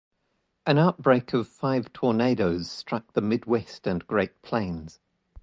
An 0.65 0.79
outbreak 0.79 1.31
of 1.33 1.47
five 1.47 1.93
tornadoes 1.93 2.71
struck 2.71 3.13
the 3.13 3.21
Midwest 3.21 3.85
and 3.85 4.07
Great 4.07 4.41
Plains. 4.41 4.99